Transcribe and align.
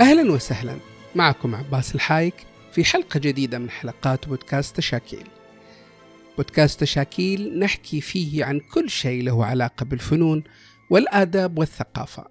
أهلا 0.00 0.32
وسهلا. 0.32 0.76
معكم 1.14 1.54
عباس 1.54 1.94
الحايك 1.94 2.34
في 2.72 2.84
حلقة 2.84 3.20
جديدة 3.20 3.58
من 3.58 3.70
حلقات 3.70 4.28
بودكاست 4.28 4.76
تشاكيل 4.76 5.26
بودكاست 6.36 6.80
تشاكيل 6.80 7.58
نحكي 7.58 8.00
فيه 8.00 8.44
عن 8.44 8.60
كل 8.60 8.90
شيء 8.90 9.22
له 9.22 9.44
علاقة 9.44 9.84
بالفنون 9.84 10.44
والآداب 10.90 11.58
والثقافة. 11.58 12.24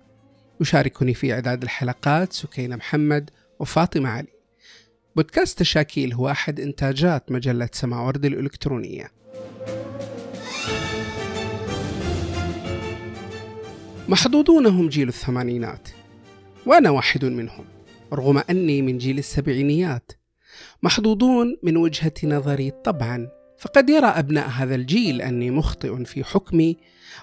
يشاركني 0.62 1.14
في 1.14 1.34
إعداد 1.34 1.64
الحلقات 1.64 2.34
سكينة 2.34 2.76
محمد 2.76 3.30
وفاطمة 3.60 4.10
علي. 4.10 4.34
بودكاست 5.16 5.60
تشاكيل 5.60 6.14
هو 6.14 6.30
أحد 6.30 6.60
إنتاجات 6.60 7.32
مجلة 7.32 7.70
سماورد 7.72 8.26
الإلكترونية. 8.26 9.12
محظوظون 14.10 14.66
هم 14.66 14.90
جيل 14.90 15.08
الثمانينات. 15.08 15.90
وأنا 16.68 16.90
واحد 16.90 17.26
منهم 17.26 17.66
رغم 18.14 18.38
أني 18.50 18.82
من 18.82 18.98
جيل 18.98 19.18
السبعينيات. 19.18 20.12
محظوظون 20.84 21.58
من 21.64 21.78
وجهة 21.78 22.14
نظري 22.24 22.72
طبعا 22.72 23.30
فقد 23.58 23.90
يرى 23.90 24.08
أبناء 24.08 24.48
هذا 24.50 24.76
الجيل 24.76 25.22
أني 25.22 25.52
مخطئ 25.52 26.04
في 26.04 26.24
حكمي 26.24 26.78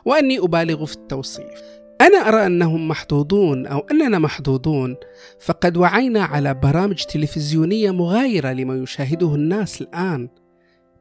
وأني 0.05 0.39
أبالغ 0.39 0.85
في 0.85 0.95
التوصيف. 0.95 1.63
أنا 2.01 2.29
أرى 2.29 2.47
أنهم 2.47 2.89
محظوظون 2.89 3.67
أو 3.67 3.79
أننا 3.79 4.19
محظوظون 4.19 4.97
فقد 5.41 5.77
وعينا 5.77 6.25
على 6.25 6.55
برامج 6.55 7.05
تلفزيونية 7.05 7.91
مغايرة 7.91 8.53
لما 8.53 8.75
يشاهده 8.75 9.35
الناس 9.35 9.81
الآن. 9.83 10.29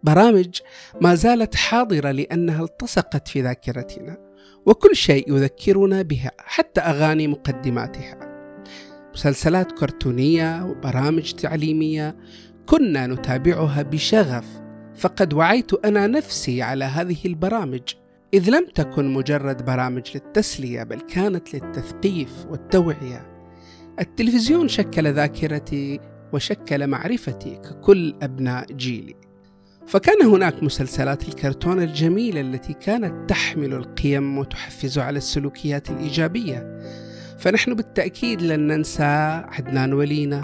برامج 0.03 0.59
ما 1.02 1.16
زالت 1.16 1.55
حاضرة 1.55 2.11
لأنها 2.11 2.63
التصقت 2.63 3.28
في 3.28 3.41
ذاكرتنا 3.41 4.17
وكل 4.66 4.95
شيء 4.95 5.35
يذكرنا 5.35 6.02
بها 6.02 6.31
حتى 6.38 6.81
أغاني 6.81 7.28
مقدماتها. 7.28 8.33
مسلسلات 9.14 9.72
كرتونية 9.72 10.66
وبرامج 10.66 11.31
تعليمية 11.31 12.16
كنا 12.66 13.08
نتابعها 13.08 13.81
بشغف 13.81 14.45
فقد 14.95 15.33
وعيت 15.33 15.86
أنا 15.86 16.08
نفسي 16.08 16.61
على 16.61 16.86
هذه 16.86 17.17
البرامج 17.25 17.81
إذ 18.34 18.50
لم 18.50 18.66
تكن 18.75 19.14
مجرد 19.14 19.66
برامج 19.66 20.03
للتسلية 20.16 20.84
بل 20.84 21.00
كانت 21.00 21.53
للتثقيف 21.53 22.45
والتوعية. 22.50 23.28
التلفزيون 24.00 24.67
شكل 24.67 25.14
ذاكرتي 25.14 26.00
وشكل 26.34 26.88
معرفتي 26.88 27.56
ككل 27.56 28.16
أبناء 28.22 28.73
جيلي. 28.73 29.16
فكان 29.88 30.22
هناك 30.22 30.64
مسلسلات 30.64 31.28
الكرتون 31.28 31.81
الجميلة 31.81 32.41
التي 32.41 32.73
كانت 32.73 33.30
تحمل 33.30 33.73
القيم 33.73 34.38
وتحفز 34.38 35.00
على 35.00 35.17
السلوكيات 35.17 35.89
الإيجابية 35.89 36.80
فنحن 37.39 37.73
بالتأكيد 37.73 38.42
لن 38.42 38.67
ننسى 38.67 39.03
عدنان 39.52 39.94
ولينا. 39.94 40.42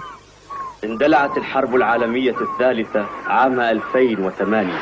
اندلعت 0.83 1.37
الحرب 1.37 1.75
العالمية 1.75 2.35
الثالثة 2.41 3.05
عام 3.25 3.59
2008 3.59 4.73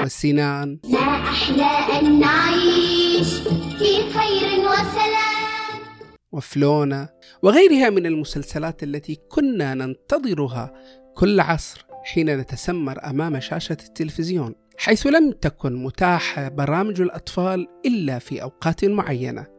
والسنان. 0.00 0.78
ما 0.84 0.98
أحلى 0.98 1.98
أن 1.98 2.20
نعيش 2.20 3.34
في 3.78 4.12
خير 4.12 4.60
وسلام. 4.60 5.38
وفلونا 6.32 7.08
وغيرها 7.42 7.90
من 7.90 8.06
المسلسلات 8.06 8.82
التي 8.82 9.18
كنا 9.28 9.74
ننتظرها 9.74 10.72
كل 11.14 11.40
عصر 11.40 11.86
حين 12.04 12.36
نتسمر 12.36 12.98
أمام 13.10 13.40
شاشة 13.40 13.76
التلفزيون 13.86 14.54
حيث 14.78 15.06
لم 15.06 15.32
تكن 15.32 15.84
متاحة 15.84 16.48
برامج 16.48 17.00
الأطفال 17.00 17.66
إلا 17.86 18.18
في 18.18 18.42
أوقات 18.42 18.84
معينة. 18.84 19.57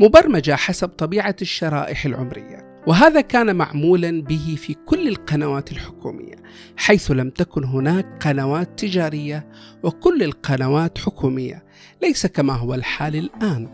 مبرمجة 0.00 0.56
حسب 0.56 0.88
طبيعة 0.88 1.36
الشرائح 1.42 2.06
العمرية. 2.06 2.82
وهذا 2.86 3.20
كان 3.20 3.56
معمولا 3.56 4.22
به 4.22 4.56
في 4.58 4.74
كل 4.86 5.08
القنوات 5.08 5.72
الحكومية 5.72 6.34
حيث 6.76 7.10
لم 7.10 7.30
تكن 7.30 7.64
هناك 7.64 8.06
قنوات 8.26 8.78
تجارية 8.78 9.46
وكل 9.82 10.22
القنوات 10.22 10.98
حكومية 10.98 11.64
ليس 12.02 12.26
كما 12.26 12.52
هو 12.52 12.74
الحال 12.74 13.16
الآن. 13.16 13.68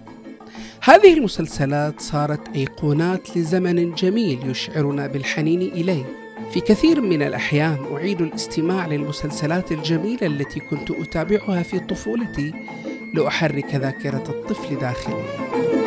هذه 0.82 1.14
المسلسلات 1.14 2.00
صارت 2.00 2.56
أيقونات 2.56 3.36
لزمن 3.36 3.94
جميل 3.94 4.50
يشعرنا 4.50 5.06
بالحنين 5.06 5.62
إليه. 5.62 6.04
في 6.52 6.60
كثير 6.60 7.00
من 7.00 7.22
الأحيان 7.22 7.78
أعيد 7.92 8.20
الاستماع 8.20 8.86
للمسلسلات 8.86 9.72
الجميلة 9.72 10.26
التي 10.26 10.60
كنت 10.60 10.90
أتابعها 10.90 11.62
في 11.62 11.78
طفولتي 11.78 12.54
لأحرك 13.14 13.74
ذاكرة 13.74 14.24
الطفل 14.28 14.78
داخلي. 14.78 15.81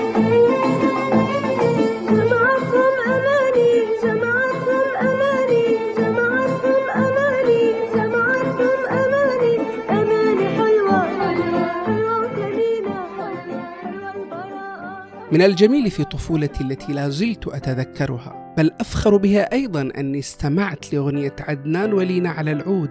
من 15.36 15.42
الجميل 15.42 15.92
في 15.92 16.04
طفولتي 16.04 16.64
التي 16.64 16.94
لا 16.94 17.10
زلت 17.10 17.48
أتذكرها 17.48 18.54
بل 18.58 18.72
أفخر 18.80 19.18
بها 19.18 19.54
أيضا 19.54 19.82
أني 19.98 20.20
استمعت 20.20 20.94
لأغنية 20.94 21.36
عدنان 21.40 21.94
ولينا 21.94 22.30
على 22.30 22.52
العود 22.52 22.90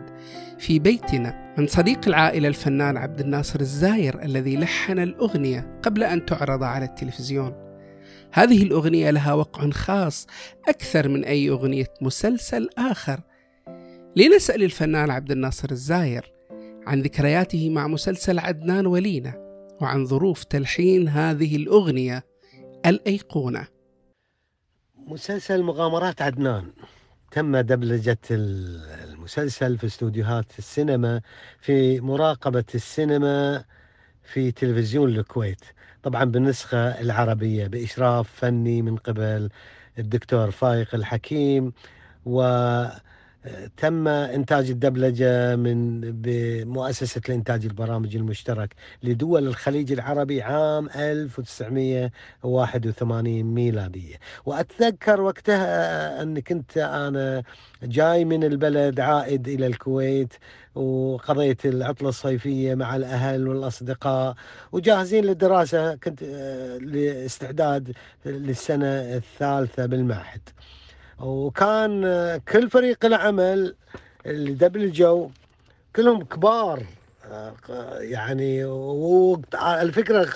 في 0.59 0.79
بيتنا 0.79 1.55
من 1.59 1.67
صديق 1.67 2.01
العائلة 2.07 2.49
الفنان 2.49 2.97
عبد 2.97 3.21
الناصر 3.21 3.61
الزاير 3.61 4.23
الذي 4.23 4.57
لحن 4.57 4.99
الأغنية 4.99 5.73
قبل 5.83 6.05
أن 6.05 6.27
تعرض 6.27 6.63
على 6.63 6.85
التلفزيون. 6.85 7.55
هذه 8.33 8.63
الأغنية 8.63 9.11
لها 9.11 9.35
وقع 9.35 9.71
خاص 9.71 10.27
أكثر 10.69 11.09
من 11.09 11.25
أي 11.25 11.51
أغنية 11.51 11.89
مسلسل 12.01 12.69
آخر. 12.79 13.21
لنسأل 14.17 14.63
الفنان 14.63 15.11
عبد 15.11 15.31
الناصر 15.31 15.71
الزاير 15.71 16.33
عن 16.87 17.03
ذكرياته 17.03 17.71
مع 17.71 17.87
مسلسل 17.87 18.39
عدنان 18.39 18.87
ولينا 18.87 19.45
وعن 19.81 20.05
ظروف 20.05 20.45
تلحين 20.45 21.09
هذه 21.09 21.57
الأغنية 21.57 22.34
الأيقونة. 22.87 23.67
مسلسل 24.97 25.63
مغامرات 25.63 26.23
عدنان. 26.23 26.73
تم 27.31 27.57
دبلجة 27.57 28.19
ال- 28.31 29.11
المسلسل 29.11 29.79
في 29.79 29.87
استوديوهات 29.87 30.59
السينما 30.59 31.21
في 31.61 32.01
مراقبة 32.01 32.65
السينما 32.75 33.65
في 34.23 34.53
تلفزيون 34.53 35.09
الكويت. 35.09 35.61
طبعا 36.03 36.25
بالنسخة 36.25 37.01
العربية 37.01 37.67
بإشراف 37.67 38.31
فني 38.33 38.83
من 38.83 38.97
قبل 38.97 39.49
الدكتور 39.99 40.51
فايق 40.51 40.95
الحكيم 40.95 41.73
وتم 43.45 44.09
إنتاج 44.09 44.71
الدبلجة 44.71 45.57
من 45.57 46.01
بمؤسسة 46.01 47.21
الإنتاج 47.29 47.65
البرامج 47.65 48.17
المشترك 48.17 48.75
لدول 49.03 49.47
الخليج 49.47 49.93
العربي 49.93 50.43
عام 50.43 50.89
1981 50.97 53.43
ميلادية. 53.43 54.17
وأتذكر 54.47 55.21
وقتها 55.21 56.23
أن 56.23 56.41
كنت 56.41 56.79
أنا 56.79 57.43
جاي 57.83 58.25
من 58.25 58.45
البلد 58.45 59.01
عائد 59.01 59.49
إلى 59.49 59.67
الكويت 59.67 60.35
وقضيت 60.75 61.67
العطلة 61.67 62.09
الصيفية 62.09 62.75
مع 62.75 62.97
الأهل 62.97 63.49
والأصدقاء 63.49 64.35
وجاهزين 64.73 65.25
للدراسة. 65.25 65.95
كنت 65.95 66.23
آه، 66.23 66.79
لاستعداد 66.79 67.93
للسنة 68.27 68.87
الثالثة 68.87 69.87
بالمعهد. 69.87 70.41
وكان 71.21 72.03
كل 72.49 72.71
فريق 72.71 73.05
العمل 73.05 73.75
اللي 74.27 74.53
دبلجوا 74.53 75.29
كلهم 75.97 76.25
كبار. 76.25 76.83
يعني 78.01 78.65
والفكرة 78.65 80.29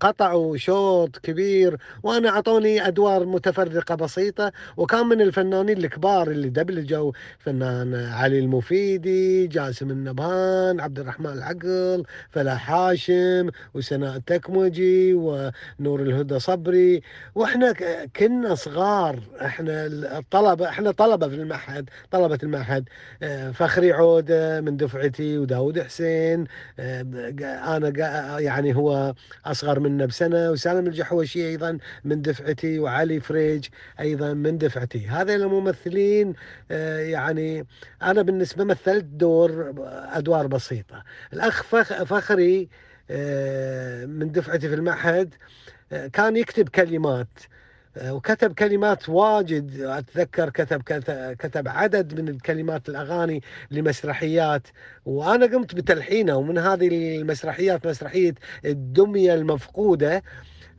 قطعوا 0.00 0.56
شوط 0.56 1.18
كبير 1.18 1.76
وأنا 2.02 2.28
أعطوني 2.28 2.86
أدوار 2.88 3.26
متفرقة 3.26 3.94
بسيطة 3.94 4.52
وكان 4.76 5.06
من 5.06 5.20
الفنانين 5.20 5.78
الكبار 5.78 6.30
اللي 6.30 6.48
دبلجوا 6.48 7.12
فنان 7.38 7.94
علي 7.94 8.38
المفيدي 8.38 9.46
جاسم 9.46 9.90
النبهان 9.90 10.80
عبد 10.80 10.98
الرحمن 10.98 11.30
العقل 11.32 12.02
فلاح 12.30 12.70
هاشم 12.72 13.50
وسناء 13.74 14.16
التكمجي 14.16 15.14
ونور 15.14 16.00
الهدى 16.00 16.38
صبري. 16.38 17.02
وإحنا 17.34 17.72
ك- 17.72 18.10
كنا 18.16 18.54
صغار 18.54 19.20
إحنا 19.44 19.86
الطلبة 20.18 20.68
إحنا 20.68 20.90
طلبة 20.90 21.28
في 21.28 21.34
المعهد 21.34 21.90
طلبة 22.10 22.38
المعهد 22.42 22.88
آه، 23.22 23.50
فخري 23.50 23.92
عودة 23.92 24.60
من 24.60 24.76
دفعتي 24.76 25.38
وداود 25.38 25.80
حسين 25.80 26.29
آه، 26.78 27.02
أنا 27.76 27.88
يعني 28.40 28.76
هو 28.76 29.14
أصغر 29.46 29.80
منا 29.80 30.06
بسنة 30.06 30.50
وسالم 30.50 30.86
الجحوشي 30.86 31.48
أيضا 31.48 31.78
من 32.04 32.22
دفعتي 32.22 32.78
وعلي 32.78 33.20
فريج 33.20 33.66
أيضا 34.00 34.32
من 34.34 34.58
دفعتي. 34.58 35.06
هذا 35.08 35.34
الممثلين 35.34 36.34
آه، 36.70 36.98
يعني 36.98 37.66
أنا 38.02 38.22
بالنسبة 38.22 38.64
مثلت 38.64 39.04
دور 39.04 39.74
أدوار 40.12 40.46
بسيطة. 40.46 41.02
الأخ 41.32 41.62
فخ- 41.62 42.02
فخري 42.02 42.68
آه، 43.10 44.06
من 44.06 44.32
دفعتي 44.32 44.68
في 44.68 44.74
المعهد 44.74 45.34
آه، 45.92 46.06
كان 46.06 46.36
يكتب 46.36 46.68
كلمات. 46.68 47.28
آه، 47.38 47.59
وكتب 48.04 48.52
كلمات 48.52 49.08
واجد. 49.08 49.80
أتذكر 49.80 50.50
كتب 50.50 50.82
كت- 50.82 51.36
كتب 51.38 51.68
عدد 51.68 52.20
من 52.20 52.28
الكلمات 52.28 52.88
الأغاني 52.88 53.42
لمسرحيات 53.70 54.62
وأنا 55.04 55.46
قمت 55.46 55.74
بتلحينه 55.74 56.36
ومن 56.36 56.58
هذه 56.58 56.88
المسرحيات 57.20 57.86
مسرحية 57.86 58.34
الدمية 58.64 59.34
المفقودة 59.34 60.22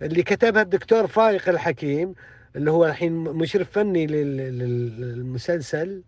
اللي 0.01 0.23
كتبها 0.23 0.61
الدكتور 0.61 1.07
فايق 1.07 1.49
الحكيم 1.49 2.13
اللي 2.55 2.71
هو 2.71 2.85
الحين 2.85 3.11
مشرف 3.13 3.71
فني 3.71 4.07
لل- 4.07 4.37
لل- 4.37 5.01
للمسلسل. 5.01 6.01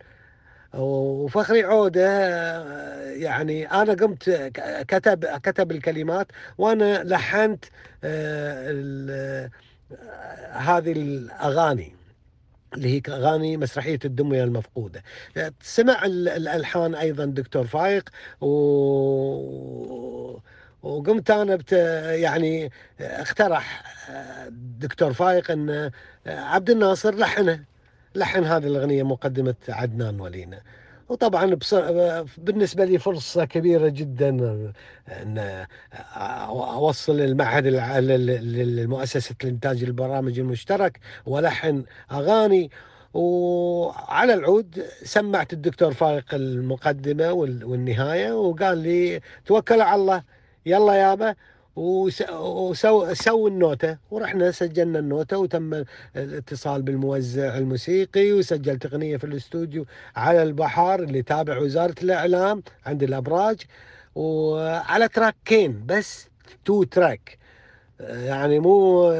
وفخري 0.73 1.63
عودة 1.63 2.07
آه، 2.09 3.09
يعني 3.11 3.71
أنا 3.71 3.93
قمت 3.93 4.29
كتب 4.87 5.25
كتب 5.25 5.71
الكلمات 5.71 6.27
وأنا 6.57 7.03
لحنت 7.03 7.65
آه، 8.03 8.71
آه، 9.09 9.49
هذه 10.51 10.91
الأغاني 10.91 11.95
اللي 12.73 12.95
هي 12.95 13.01
اغاني 13.13 13.57
مسرحية 13.57 13.99
الدميه 14.05 14.43
المفقودة. 14.43 15.03
سمع 15.61 16.05
ال- 16.05 16.29
الألحان 16.29 16.95
أيضا 16.95 17.25
دكتور 17.25 17.67
فايق 17.67 18.09
و 18.41 18.47
وقمت 20.83 21.31
أنا 21.31 21.55
بت 21.55 21.71
يعني 22.11 22.71
اقترح 22.99 23.83
آه، 24.09 24.47
دكتور 24.79 25.13
فايق 25.13 25.51
إن 25.51 25.69
آه، 25.69 25.91
عبد 26.27 26.69
الناصر 26.69 27.15
لحنه 27.15 27.63
لحن 28.15 28.43
هذه 28.43 28.67
الأغنية 28.67 29.03
مقدمة 29.03 29.55
عدنان 29.69 30.19
ولينا. 30.19 30.61
وطبعا 31.13 31.55
بص... 31.55 31.73
بالنسبة 32.37 32.85
لي 32.85 32.99
فرصة 32.99 33.45
كبيرة 33.45 33.87
جدا 33.89 34.29
أن 35.09 35.65
أوصل 36.57 37.19
المعهد 37.21 37.67
لمؤسسة 37.67 39.35
الإنتاج 39.43 39.83
البرامج 39.83 40.39
المشترك 40.39 40.99
ولحن 41.25 41.83
أغاني. 42.11 42.69
وعلى 43.13 44.33
العود 44.33 44.83
سمعت 45.03 45.53
الدكتور 45.53 45.93
فايق 45.93 46.33
المقدمة 46.33 47.31
وال- 47.31 47.65
والنهاية 47.65 48.31
وقال 48.31 48.77
لي 48.77 49.19
توكل 49.45 49.81
على 49.81 50.01
الله 50.01 50.23
يلا 50.65 50.93
يابا 50.93 51.35
وسو 51.75 53.13
سووا 53.13 53.49
النوتة. 53.49 53.97
ورحنا 54.11 54.51
سجلنا 54.51 54.99
النوتة 54.99 55.37
وتم 55.37 55.83
الاتصال 56.15 56.81
بالموزع 56.81 57.57
الموسيقي 57.57 58.31
وسجلت 58.31 58.85
أغنية 58.85 59.17
في 59.17 59.23
الاستوديو 59.23 59.85
على 60.15 60.43
البحر 60.43 60.99
اللي 61.03 61.21
تابع 61.21 61.57
وزارة 61.57 61.95
الإعلام 62.03 62.63
عند 62.85 63.03
الأبراج. 63.03 63.61
وعلى 64.15 65.07
تراكين 65.07 65.85
بس 65.85 66.27
two 66.65 66.83
track. 66.83 67.37
يعني 67.99 68.59
مو 68.59 69.11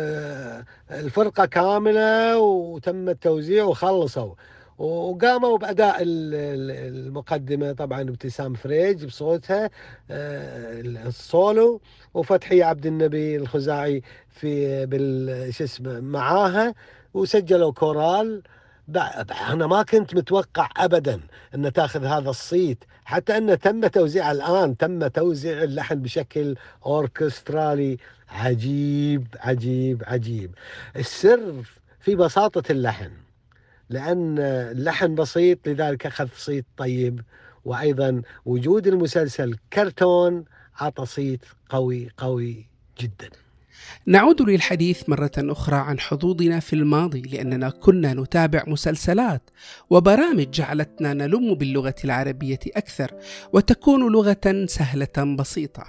الفرقة 0.91 1.45
كاملة 1.45 2.39
وتم 2.39 3.09
التوزيع 3.09 3.63
وخلصوا. 3.63 4.33
وقاموا 4.77 5.57
بأداء 5.57 6.01
ال- 6.01 6.33
ال- 6.35 6.95
المقدمة 7.07 7.71
طبعا 7.73 8.01
ابتسام 8.01 8.53
فريج 8.53 9.05
بصوتها 9.05 9.69
آه، 10.11 10.81
السولو 10.81 11.81
وفتحي 12.13 12.63
عبد 12.63 12.85
النبي 12.85 13.35
الخزاعي 13.35 14.01
في 14.29 14.85
بال 14.85 15.53
شو 15.53 15.63
اسمه 15.63 15.99
معاها 15.99 16.73
وسجلوا 17.13 17.71
كورال. 17.71 18.41
أنا 19.49 19.67
ما 19.67 19.83
كنت 19.83 20.15
متوقع 20.15 20.69
ابدا 20.77 21.19
ان 21.55 21.73
تأخذ 21.73 22.05
هذا 22.05 22.29
الصيت 22.29 22.83
حتى 23.05 23.37
انه 23.37 23.55
تم 23.55 23.87
توزيع 23.87 24.31
الآن 24.31 24.77
تم 24.77 25.07
توزيع 25.07 25.63
اللحن 25.63 25.95
بشكل 26.01 26.55
أوركسترالي. 26.85 27.97
عجيب 28.29 29.27
عجيب 29.39 30.03
عجيب. 30.07 30.51
السر 30.95 31.53
في 31.99 32.15
بساطة 32.15 32.71
اللحن. 32.71 33.11
لأن 33.93 34.39
اللحن 34.39 35.15
بسيط 35.15 35.67
لذلك 35.67 36.05
أخذ 36.05 36.27
صيت 36.37 36.65
طيب. 36.77 37.21
وأيضا 37.65 38.21
وجود 38.45 38.87
المسلسل 38.87 39.55
كرتون 39.73 40.45
عطى 40.79 41.05
صيت 41.05 41.45
قوي 41.69 42.09
قوي 42.17 42.65
جدا. 42.99 43.29
نعود 44.05 44.41
للحديث 44.41 45.09
مرة 45.09 45.31
أخرى 45.37 45.75
عن 45.75 45.99
حظوظنا 45.99 46.59
في 46.59 46.73
الماضي 46.73 47.21
لأننا 47.21 47.69
كنا 47.69 48.13
نتابع 48.13 48.63
مسلسلات 48.67 49.49
وبرامج 49.89 50.49
جعلتنا 50.49 51.13
نلم 51.13 51.55
باللغة 51.55 51.95
العربية 52.05 52.59
أكثر 52.75 53.11
وتكون 53.53 54.11
لغة 54.11 54.65
سهلة 54.65 55.35
بسيطة. 55.39 55.83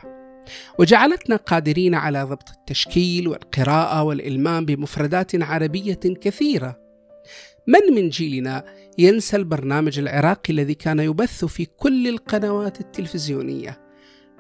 وجعلتنا 0.79 1.37
قادرين 1.37 1.95
على 1.95 2.23
ضبط 2.23 2.51
التشكيل 2.51 3.29
والقراءة 3.29 4.03
والإلمام 4.03 4.65
بمفردات 4.65 5.43
عربية 5.43 6.01
كثيرة. 6.21 6.84
من 7.67 7.95
من 7.95 8.09
جيلنا 8.09 8.65
ينسى 8.99 9.37
البرنامج 9.37 9.99
العراقي 9.99 10.53
الذي 10.53 10.75
كان 10.75 10.99
يبث 10.99 11.45
في 11.45 11.65
كل 11.65 12.09
القنوات 12.09 12.81
التلفزيونية. 12.81 13.81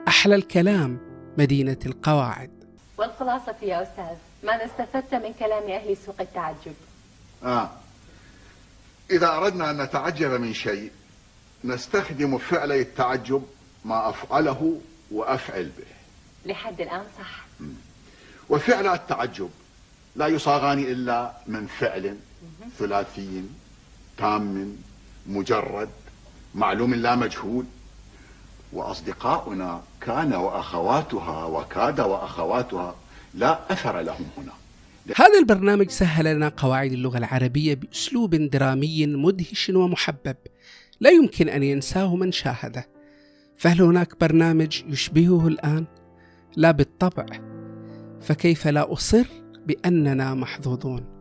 أحلى 0.09 0.35
الكلام 0.35 0.99
مدينة 1.39 1.79
القواعد. 1.87 2.51
والخلاصة 2.99 3.55
يا 3.63 3.83
أستاذ 3.83 4.17
ماذا 4.43 4.65
استفدت 4.65 5.15
من 5.15 5.33
كلام 5.33 5.71
أهل 5.71 5.97
سوق 5.97 6.21
التعجب. 6.21 6.75
آه. 7.45 7.71
إذا 9.11 9.29
أردنا 9.29 9.71
أن 9.71 9.83
نتعجب 9.83 10.31
من 10.31 10.55
شيء 10.55 10.91
نستخدم 11.65 12.39
فعلي 12.39 12.81
التعجب 12.81 13.43
ما 13.85 14.09
أفعله 14.09 14.81
وأفعل 15.11 15.65
به. 15.79 16.51
لحد 16.53 16.81
الآن 16.81 17.03
صح. 17.19 17.47
وفعل 18.49 18.87
التعجب 18.87 19.51
لا 20.17 20.27
يصاغان 20.27 20.79
إلا 20.79 21.33
من 21.47 21.67
فعل. 21.67 22.17
ثلاثي 22.79 23.43
تام 24.19 24.77
مجرد 25.27 25.89
معلوم 26.55 26.95
لا 26.95 27.17
مجهول. 27.17 27.65
وأصدقاؤنا 28.73 29.83
كان 30.01 30.35
وأخواتها 30.35 31.45
وكاد 31.45 32.01
وأخواتها 32.01 32.95
لا 33.35 33.73
أثر 33.73 34.01
لهم 34.01 34.27
هنا. 34.39 34.53
هذا 35.17 35.39
البرنامج 35.39 35.91
سهل 35.91 36.37
لنا 36.37 36.49
قواعد 36.49 36.93
اللغة 36.93 37.19
العربية 37.19 37.75
بأسلوب 37.75 38.35
درامي 38.35 39.07
مدهش 39.07 39.71
ومحبب. 39.75 40.37
لا 41.01 41.11
يمكن 41.11 41.49
أن 41.49 41.63
ينساه 41.63 42.17
من 42.17 42.33
شاهده. 42.33 42.89
فهل 43.57 43.83
هناك 43.83 44.21
برنامج 44.21 44.83
يشبهه 44.89 45.49
الآن؟ 45.49 45.85
لا 46.57 46.71
بالطبع. 46.71 47.27
فكيف 48.21 48.67
لا 48.67 48.93
أصر 48.93 49.27
بأننا 49.67 50.35
محظوظون؟ 50.35 51.14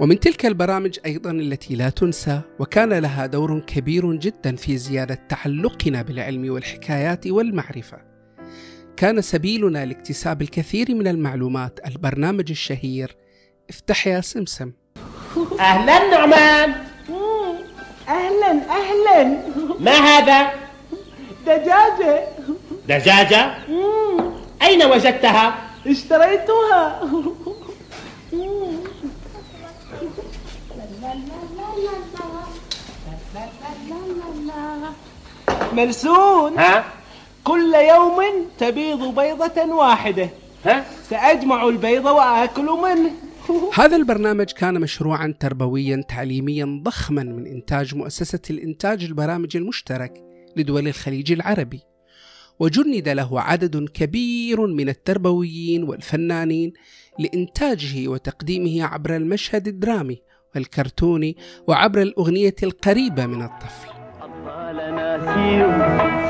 ومن 0.00 0.20
تلك 0.20 0.46
البرامج 0.46 0.98
أيضا 1.06 1.30
التي 1.30 1.74
لا 1.74 1.90
تنسى 1.90 2.40
وكان 2.58 2.92
لها 2.92 3.26
دور 3.26 3.60
كبير 3.60 4.12
جدا 4.12 4.56
في 4.56 4.76
زيادة 4.76 5.18
تعلقنا 5.28 6.02
بالعلم 6.02 6.52
والحكايات 6.52 7.26
والمعرفة. 7.26 7.98
كان 8.96 9.20
سبيلنا 9.20 9.84
لاكتساب 9.84 10.42
الكثير 10.42 10.94
من 10.94 11.08
المعلومات 11.08 11.80
البرنامج 11.86 12.50
الشهير 12.50 13.16
افتح 13.70 14.06
يا 14.06 14.20
سمسم. 14.20 14.72
أهلا 15.60 16.10
نعمان 16.10 16.74
أهلا 18.08 18.50
أهلا 18.50 19.40
ما 19.80 19.92
هذا؟ 19.92 20.52
دجاجة 21.46 22.24
دجاجة؟ 22.88 23.54
أين 24.62 24.84
وجدتها؟ 24.84 25.54
اشتريتها 25.86 27.00
مرسون 35.76 36.58
ها؟ 36.58 36.84
كل 37.44 37.74
يوم 37.74 38.22
تبيض 38.58 39.20
بيضة 39.20 39.74
واحدة 39.74 40.28
ها؟ 40.64 40.84
سأجمع 41.10 41.68
البيض 41.68 42.04
وآكل 42.04 42.66
منه 42.66 43.10
هذا 43.80 43.96
البرنامج 43.96 44.52
كان 44.52 44.80
مشروعا 44.80 45.34
تربويا 45.40 46.04
تعليميا 46.08 46.80
ضخما 46.82 47.22
من 47.22 47.46
إنتاج 47.46 47.94
مؤسسة 47.94 48.40
الإنتاج 48.50 49.04
البرامج 49.04 49.56
المشترك 49.56 50.24
لدول 50.56 50.88
الخليج 50.88 51.32
العربي. 51.32 51.80
وجند 52.58 53.08
له 53.08 53.40
عدد 53.40 53.88
كبير 53.88 54.66
من 54.66 54.88
التربويين 54.88 55.82
والفنانين 55.82 56.72
لإنتاجه 57.18 58.08
وتقديمه 58.08 58.84
عبر 58.84 59.16
المشهد 59.16 59.68
الدرامي 59.68 60.22
والكرتوني 60.54 61.36
وعبر 61.66 62.02
الأغنية 62.02 62.56
القريبة 62.62 63.26
من 63.26 63.42
الطفل. 63.42 63.93
سيروا 65.32 65.78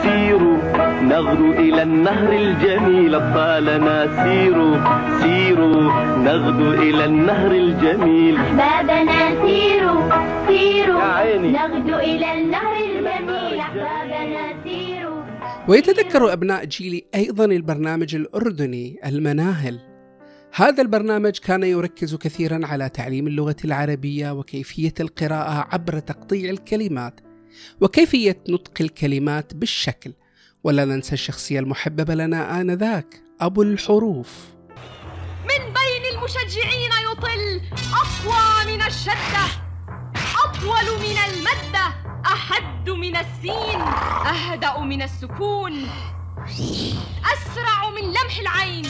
سيروا 0.03 0.59
نغدو 1.03 1.53
إلى 1.53 1.83
النهر 1.83 2.33
الجميل 2.33 3.15
أطفالنا 3.15 3.97
سيروا 4.25 4.77
سيروا 5.23 5.83
نغدو 6.19 6.73
إلى 6.73 7.05
النهر 7.05 7.51
الجميل. 7.51 8.37
أحبابنا 8.37 9.47
سيروا 9.47 10.03
سيروا 10.47 11.01
يا 11.01 11.05
عيني. 11.05 11.53
نغدو 11.53 11.97
إلى 11.99 12.29
النهر 12.33 12.77
الجميل 12.77 13.09
الجميل 13.09 13.59
أحبابنا 13.61 14.45
سيروا 14.65 15.23
ويتذكر 15.69 16.33
أبناء 16.33 16.65
جيلي 16.65 17.05
أيضا 17.15 17.45
البرنامج 17.45 18.15
الأردني 18.15 18.97
المناهل. 19.07 19.79
هذا 20.55 20.83
البرنامج 20.83 21.39
كان 21.39 21.63
يركز 21.63 22.15
كثيرا 22.15 22.61
على 22.67 22.89
تعليم 22.89 23.27
اللغة 23.27 23.57
العربية 23.65 24.31
وكيفية 24.31 24.95
القراءة 25.01 25.67
عبر 25.73 25.99
تقطيع 25.99 26.51
الكلمات. 26.51 27.21
وكيفية 27.80 28.40
نطق 28.49 28.73
الكلمات 28.80 29.54
بالشكل 29.54 30.12
ولا 30.64 30.84
ننسى 30.84 31.12
الشخصية 31.12 31.61
المحببة 31.61 32.14
لنا 32.14 32.61
آنذاك 32.61 33.23
أبو 33.40 33.62
الحروف. 33.62 34.28
من 35.44 35.64
بين 35.64 36.18
المشجعين 36.18 36.90
يطل 37.12 37.61
أقوى 37.92 38.75
من 38.75 38.82
الشدة 38.82 39.44
أطول 40.44 40.99
من 41.00 41.16
المدة 41.28 41.87
أحد 42.26 42.90
من 42.90 43.16
السين 43.16 43.80
أهدأ 44.26 44.78
من 44.78 45.02
السكون 45.02 45.88
أسرع 47.32 47.90
من 47.90 48.02
لمح 48.08 48.38
العين. 48.40 48.87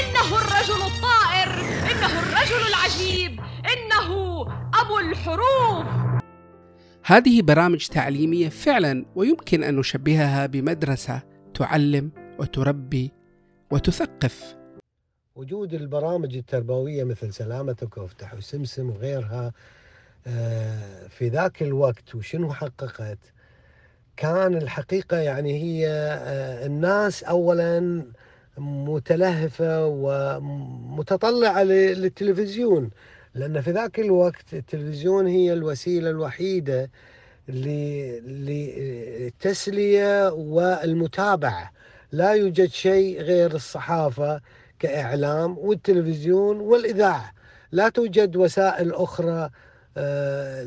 إنه 0.00 0.38
الرجل 0.38 0.82
الطائر 0.82 1.50
إنه 1.90 2.20
الرجل 2.20 2.66
العجيب 2.68 3.40
إنه 3.72 4.40
أبو 4.74 4.98
الحروف. 4.98 5.86
هذه 7.08 7.42
برامج 7.42 7.86
تعليمية 7.86 8.48
فعلا 8.48 9.04
ويمكن 9.16 9.62
أن 9.64 9.76
نشبهها 9.76 10.46
بمدرسة 10.46 11.22
تعلم 11.54 12.10
وتربي 12.38 13.12
وتثقف. 13.70 14.56
وجود 15.36 15.74
البرامج 15.74 16.36
التربوية 16.36 17.04
مثل 17.04 17.32
سلامتك 17.32 17.96
وافتح 17.96 18.34
وسمسم 18.34 18.90
وغيرها 18.90 19.52
آه، 20.26 21.06
في 21.08 21.28
ذاك 21.28 21.62
الوقت 21.62 22.14
وشنو 22.14 22.52
حققت؟ 22.52 23.18
كان 24.16 24.54
الحقيقة 24.54 25.16
يعني 25.16 25.62
هي 25.62 25.88
آه، 25.88 26.66
الناس 26.66 27.24
أولا 27.24 28.04
متلهفة 28.58 29.86
ومتطلعة 29.86 31.62
للتلفزيون. 31.62 32.90
لأن 33.36 33.60
في 33.60 33.70
ذاك 33.70 34.00
الوقت 34.00 34.54
التلفزيون 34.54 35.26
هي 35.26 35.52
الوسيلة 35.52 36.10
الوحيدة 36.10 36.90
للتسلية 39.38 40.32
والمتابعة. 40.32 41.72
لا 42.12 42.32
يوجد 42.32 42.68
شيء 42.68 43.20
غير 43.20 43.54
الصحافة 43.54 44.40
كإعلام 44.78 45.58
والتلفزيون 45.58 46.60
والإذاعة. 46.60 47.32
لا 47.72 47.88
توجد 47.88 48.36
وسائل 48.36 48.92
أخرى 48.92 49.50
آه، 49.96 50.64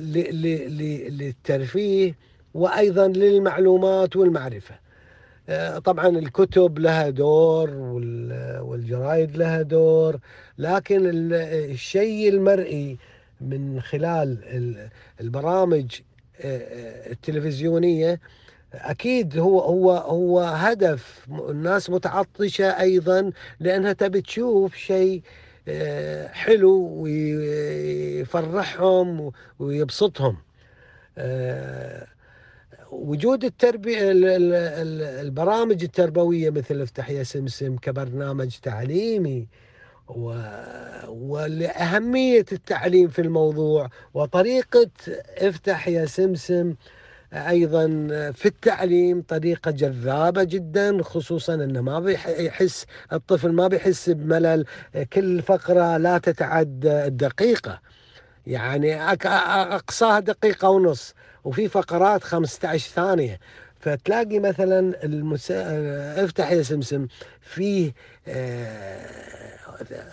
للترفيه 1.09 2.15
وأيضا 2.53 3.07
للمعلومات 3.07 4.15
والمعرفة. 4.15 4.75
طبعا 5.85 6.07
الكتب 6.07 6.79
لها 6.79 7.09
دور 7.09 7.69
وال- 7.69 8.59
والجرايد 8.59 9.37
لها 9.37 9.61
دور 9.61 10.19
لكن 10.57 11.05
ال- 11.09 11.33
الشيء 11.71 12.29
المرئي 12.29 12.97
من 13.41 13.81
خلال 13.81 14.37
ال- 14.43 14.89
البرامج 15.21 15.99
آه، 16.41 16.57
آه، 16.57 17.11
التلفزيونية 17.11 18.19
أكيد 18.73 19.37
هو 19.37 19.59
هو 19.59 19.91
هو 19.91 20.39
هدف 20.39 21.25
الناس 21.49 21.89
متعطشة 21.89 22.65
أيضا 22.79 23.31
لأنها 23.59 23.93
تبي 23.93 24.21
تشوف 24.21 24.75
شيء 24.75 25.21
آه، 25.67 26.27
حلو 26.27 26.87
ويفرحهم 28.19 29.31
ويبسطهم. 29.59 30.37
آه، 31.17 32.07
وجود 32.91 33.43
التربية 33.45 34.11
ال- 34.11 34.25
ال- 34.25 34.53
ال- 34.53 35.25
البرامج 35.25 35.83
التربوية 35.83 36.49
مثل 36.49 36.81
افتح 36.81 37.09
يا 37.09 37.23
سمسم 37.23 37.75
كبرنامج 37.77 38.55
تعليمي 38.63 39.47
و- 40.07 40.33
ولأهمية 41.07 42.45
التعليم 42.51 43.07
في 43.07 43.21
الموضوع 43.21 43.89
وطريقة 44.13 44.89
افتح 45.37 45.87
يا 45.87 46.05
سمسم 46.05 46.75
أيضا 47.33 47.87
في 48.31 48.45
التعليم 48.45 49.21
طريقة 49.21 49.71
جذابة 49.71 50.43
جدا 50.43 51.03
خصوصا 51.03 51.53
إنه 51.53 51.81
ما 51.81 51.99
بيحس 51.99 52.85
الطفل 53.13 53.51
ما 53.51 53.67
بيحس 53.67 54.09
بملل 54.09 54.65
كل 55.13 55.41
فقرة 55.41 55.97
لا 55.97 56.17
تتعدى 56.17 57.05
الدقيقة. 57.05 57.79
يعني 58.47 59.11
أقصاها 59.75 60.19
دقيقة 60.19 60.69
ونص. 60.69 61.13
وفي 61.49 61.67
فقرات 61.67 62.23
15 62.23 62.89
ثانية. 62.89 63.39
فتلاقي 63.79 64.39
مثلا 64.39 65.03
المس... 65.03 65.51
افتح 65.51 66.51
يا 66.51 66.61
سمسم 66.63 67.07
فيه 67.41 67.93
آه، 68.27 69.05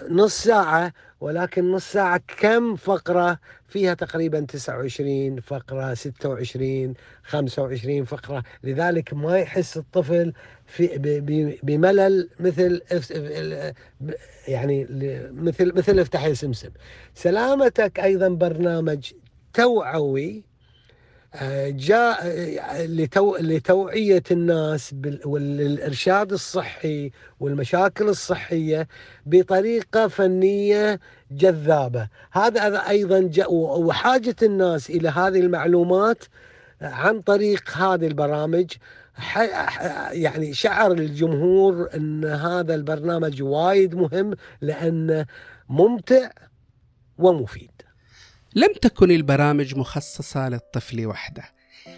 نص 0.08 0.42
ساعة 0.42 0.92
ولكن 1.20 1.72
نص 1.72 1.92
ساعة 1.92 2.20
كم 2.40 2.76
فقرة؟ 2.76 3.38
فيها 3.68 3.94
تقريبا 3.94 4.40
29 4.40 5.40
فقرة 5.40 5.94
26 5.94 6.94
25 7.24 8.04
فقرة. 8.04 8.42
لذلك 8.64 9.14
ما 9.14 9.38
يحس 9.38 9.76
الطفل 9.76 10.32
في 10.66 10.98
بملل 11.62 12.28
مثل 12.40 12.82
يعني 14.48 14.86
مثل 15.32 15.72
مثل 15.76 15.98
افتح 15.98 16.24
يا 16.24 16.34
سمسم. 16.34 16.70
سلامتك 17.14 18.00
أيضا 18.00 18.28
برنامج 18.28 19.12
توعوي. 19.54 20.36
آه، 20.36 20.55
جاء 21.70 22.26
لتو... 22.86 23.36
لتوعية 23.36 24.22
الناس. 24.30 24.94
والإرشاد 25.24 26.32
الصحي 26.32 27.10
والمشاكل 27.40 28.08
الصحية 28.08 28.88
بطريقة 29.26 30.08
فنية 30.08 31.00
جذابة 31.30 32.08
هذا 32.32 32.88
أيضا 32.88 33.20
جاء 33.20 33.54
وحاجة 33.54 34.36
الناس 34.42 34.90
إلى 34.90 35.08
هذه 35.08 35.40
المعلومات 35.40 36.24
عن 36.80 37.20
طريق 37.20 37.70
هذه 37.70 38.06
البرامج 38.06 38.72
يعني 40.12 40.54
شعر 40.54 40.92
الجمهور 40.92 41.88
أن 41.94 42.24
هذا 42.24 42.74
البرنامج 42.74 43.42
وايد 43.42 43.94
مهم 43.94 44.34
لأنه 44.60 45.26
ممتع 45.68 46.30
ومفيد 47.18 47.75
لم 48.56 48.72
تكن 48.82 49.10
البرامج 49.10 49.74
مخصصة 49.74 50.48
للطفل 50.48 51.06
وحده 51.06 51.42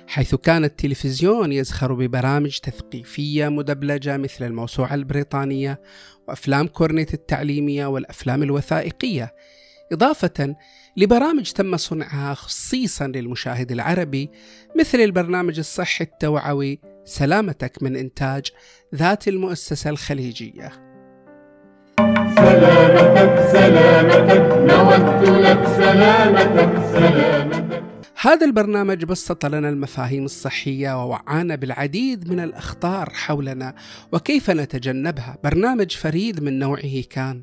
حيث 0.07 0.35
كان 0.35 0.65
التلفزيون 0.65 1.53
يزخر 1.53 1.93
ببرامج 1.93 2.59
تثقيفية 2.59 3.49
مدبلجة 3.49 4.17
مثل 4.17 4.47
الموسوعة 4.47 4.95
البريطانية 4.95 5.81
وأفلام 6.29 6.67
كورنيت 6.67 7.15
التعليمية 7.15 7.87
والأفلام 7.87 8.43
الوثائقية 8.43 9.35
إضافة 9.93 10.57
لبرامج 10.97 11.51
تم 11.51 11.77
صنعها 11.77 12.35
خصيصا 12.35 13.07
للمشاهد 13.07 13.73
العربي 13.73 14.31
مثل 14.79 15.01
البرنامج 15.01 15.59
الصحي 15.59 16.05
التوعوي 16.05 16.81
سلامتك 17.05 17.83
من 17.83 17.97
إنتاج 17.97 18.51
ذات 18.95 19.29
المؤسسة 19.29 19.91
الخليجية. 19.91 20.88
سلامتك 22.61 23.49
سلامتك 23.53 24.73
نودت 24.73 25.29
لك 25.29 25.67
سلامتك 25.67 26.83
سلامتك 26.93 27.83
هذا 28.21 28.47
البرنامج 28.47 29.05
بسط 29.05 29.47
لنا 29.47 29.69
المفاهيم 29.69 30.25
الصحية 30.25 31.05
ووعانا 31.05 31.55
بالعديد 31.55 32.33
من 32.33 32.41
الأخطار 32.41 33.11
حولنا 33.11 33.75
وكيف 34.13 34.51
نتجنبها 34.51 35.39
برنامج 35.45 35.97
فريد 35.97 36.43
من 36.43 36.59
نوعه 36.59 37.03
كان 37.11 37.43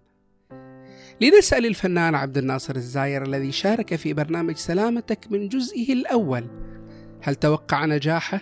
لنسأل 1.21 1.65
الفنان 1.65 2.15
عبد 2.15 2.37
الناصر 2.37 2.75
الزاير 2.75 3.23
الذي 3.23 3.51
شارك 3.51 3.95
في 3.95 4.13
برنامج 4.13 4.55
سلامتك 4.55 5.31
من 5.31 5.47
جزئه 5.47 5.93
الأول 5.93 6.45
هل 7.21 7.35
توقع 7.35 7.85
نجاحه؟ 7.85 8.41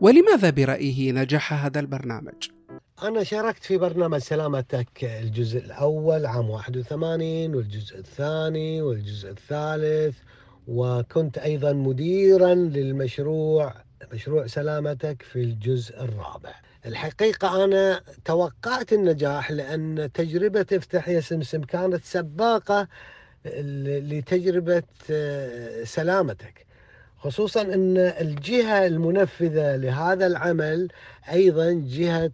ولماذا 0.00 0.50
برأيه 0.50 1.12
نجح 1.12 1.64
هذا 1.64 1.80
البرنامج؟ 1.80 2.53
أنا 3.04 3.24
شاركت 3.24 3.64
في 3.64 3.78
برنامج 3.78 4.18
سلامتك 4.18 5.04
الجزء 5.04 5.58
الأول 5.58 6.26
عام 6.26 6.50
81 6.50 7.54
والجزء 7.54 7.98
الثاني 7.98 8.82
والجزء 8.82 9.30
الثالث 9.30 10.16
وكنت 10.68 11.38
أيضا 11.38 11.72
مديرا 11.72 12.54
للمشروع 12.54 13.74
مشروع 14.12 14.46
سلامتك 14.46 15.22
في 15.22 15.36
الجزء 15.36 16.04
الرابع. 16.04 16.54
الحقيقة 16.86 17.64
أنا 17.64 18.00
توقعت 18.24 18.92
النجاح 18.92 19.50
لأن 19.50 20.10
تجربة 20.14 20.66
افتح 20.72 21.08
يا 21.08 21.20
سمسم 21.20 21.62
كانت 21.62 22.04
سباقة 22.04 22.88
لتجربة 23.44 24.82
آه، 25.10 25.84
سلامتك. 25.84 26.66
خصوصا 27.18 27.62
أن 27.62 27.96
الجهة 27.96 28.86
المنفذة 28.86 29.76
لهذا 29.76 30.26
العمل 30.26 30.88
أيضا 31.32 31.82
جهة 31.86 32.30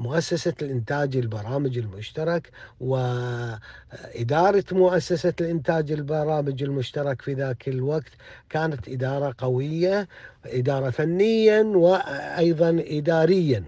مؤسسة 0.00 0.54
الإنتاج 0.62 1.16
البرامج 1.16 1.78
المشترك 1.78 2.50
وإدارة 2.80 4.64
مؤسسة 4.72 5.32
الإنتاج 5.40 5.92
البرامج 5.92 6.62
المشترك 6.62 7.22
في 7.22 7.34
ذاك 7.34 7.68
الوقت 7.68 8.12
كانت 8.50 8.88
إدارة 8.88 9.34
قوية 9.38 10.08
إدارة 10.46 10.90
فنيا 10.90 11.62
وأيضا 11.62 12.84
إداريا. 12.88 13.64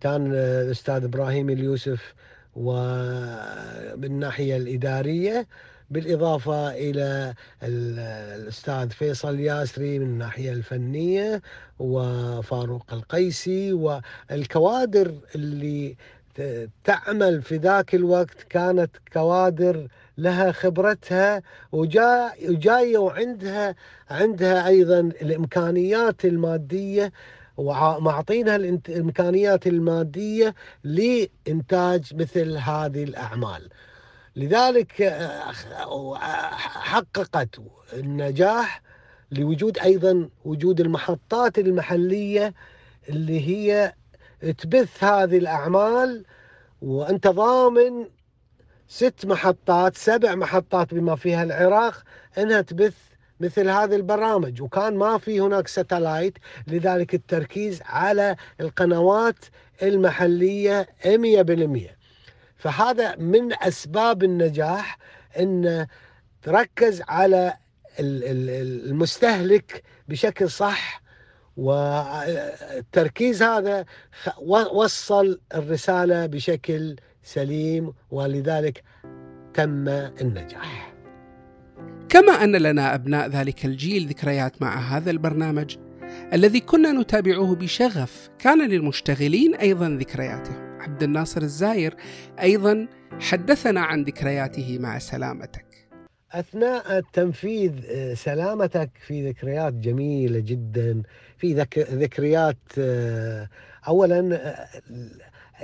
كان 0.00 0.32
الأستاذ 0.32 1.04
إبراهيم 1.04 1.50
اليوسف 1.50 2.14
وبالناحية 2.56 4.56
الإدارية 4.56 5.46
بالإضافة 5.90 6.70
إلى 6.70 7.34
الأستاذ 7.62 8.90
فيصل 8.90 9.40
ياسري 9.40 9.98
من 9.98 10.06
الناحية 10.06 10.52
الفنية 10.52 11.42
وفاروق 11.78 12.92
القيسي 12.92 13.72
والكوادر 13.72 15.14
اللي 15.34 15.96
تعمل 16.84 17.42
في 17.42 17.56
ذاك 17.56 17.94
الوقت 17.94 18.42
كانت 18.42 18.90
كوادر 19.12 19.88
لها 20.18 20.52
خبرتها 20.52 21.42
وجاي 21.72 22.48
وجاية 22.48 22.98
وعندها 22.98 23.74
عندها 24.10 24.66
أيضا 24.66 25.00
الإمكانيات 25.00 26.24
المادية 26.24 27.12
ومعطينها 27.56 28.56
الإمكانيات 28.56 29.66
المادية 29.66 30.54
لإنتاج 30.84 32.14
مثل 32.14 32.56
هذه 32.56 33.04
الأعمال. 33.04 33.68
لذلك 34.36 35.02
حققت 36.62 37.48
النجاح 37.92 38.82
لوجود 39.30 39.78
أيضا 39.78 40.28
وجود 40.44 40.80
المحطات 40.80 41.58
المحلية 41.58 42.54
اللي 43.08 43.48
هي 43.48 43.94
تبث 44.58 45.04
هذه 45.04 45.38
الأعمال 45.38 46.24
وأنت 46.82 47.26
ضامن 47.28 48.06
ست 48.88 49.26
محطات 49.26 49.96
سبع 49.96 50.34
محطات 50.34 50.94
بما 50.94 51.16
فيها 51.16 51.42
العراق 51.42 52.02
إنها 52.38 52.60
تبث 52.60 52.96
مثل 53.40 53.68
هذه 53.68 53.96
البرامج. 53.96 54.62
وكان 54.62 54.96
ما 54.96 55.18
في 55.18 55.40
هناك 55.40 55.68
ستلايت 55.68 56.38
لذلك 56.66 57.14
التركيز 57.14 57.82
على 57.82 58.36
القنوات 58.60 59.36
المحلية 59.82 60.88
100% 61.04 62.05
فهذا 62.56 63.16
من 63.16 63.52
أسباب 63.62 64.24
النجاح 64.24 64.98
إن 65.38 65.86
تركز 66.42 67.02
على 67.08 67.56
المستهلك 68.00 69.82
بشكل 70.08 70.50
صح 70.50 71.02
والتركيز 71.56 73.42
هذا 73.42 73.84
وصل 74.72 75.40
الرسالة 75.54 76.26
بشكل 76.26 76.96
سليم 77.22 77.92
ولذلك 78.10 78.82
تم 79.54 79.88
النجاح. 79.88 80.94
كما 82.08 82.32
أن 82.44 82.56
لنا 82.56 82.94
أبناء 82.94 83.28
ذلك 83.28 83.64
الجيل 83.64 84.08
ذكريات 84.08 84.62
مع 84.62 84.78
هذا 84.78 85.10
البرنامج 85.10 85.76
الذي 86.32 86.60
كنا 86.60 86.92
نتابعه 86.92 87.54
بشغف 87.54 88.30
كان 88.38 88.68
للمشتغلين 88.68 89.54
أيضا 89.54 89.88
ذكرياتهم. 90.00 90.65
عبد 90.86 91.02
الناصر 91.02 91.42
الزاير 91.42 91.94
أيضا 92.40 92.88
حدثنا 93.20 93.80
عن 93.80 94.02
ذكرياته 94.02 94.78
مع 94.78 94.98
سلامتك. 94.98 95.66
أثناء 96.32 97.00
تنفيذ 97.12 97.72
آه، 97.90 98.14
سلامتك 98.14 98.90
في 99.06 99.28
ذكريات 99.28 99.72
جميلة 99.72 100.38
جدا 100.38 101.02
في 101.38 101.54
ذك... 101.54 101.78
ذكريات 101.78 102.56
آه، 102.78 103.48
اولا 103.88 104.36
آه، 104.36 104.66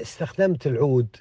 استخدمت 0.01 0.67
العود 0.67 1.17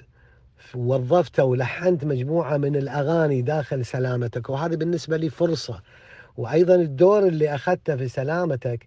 وظفته 0.74 1.44
ولحنت 1.44 2.04
مجموعة 2.04 2.56
من 2.56 2.76
الأغاني 2.76 3.42
داخل 3.42 3.84
سلامتك 3.84 4.50
وهذه 4.50 4.76
بالنسبة 4.76 5.16
لي 5.16 5.30
فرصة 5.30 5.82
وأيضا 6.36 6.74
الدور 6.74 7.26
اللي 7.26 7.54
أخذته 7.54 7.96
في 7.96 8.08
سلامتك 8.08 8.86